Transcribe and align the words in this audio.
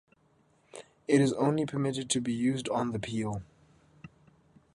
It 1.07 1.21
is 1.21 1.31
only 1.33 1.67
permitted 1.67 2.09
to 2.09 2.21
be 2.21 2.33
used 2.33 2.67
on 2.69 2.91
the 2.91 2.97
peel. 2.97 3.43